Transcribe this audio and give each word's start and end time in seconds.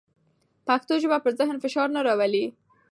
پښتو 0.67 0.93
ژبه 1.03 1.17
پر 1.23 1.33
ذهن 1.39 1.55
فشار 1.63 1.87
نه 1.95 2.01
راولي. 2.07 2.45